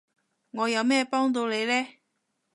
[0.49, 1.87] 我有咩幫到你呢？